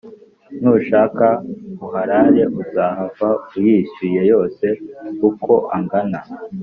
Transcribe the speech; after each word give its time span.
Nushaka 0.61 1.27
uharare 1.85 2.43
uzahava 2.61 3.29
uyishyuye 3.57 4.21
yose 4.31 4.65
uko 5.29 5.53
angana 5.75 6.19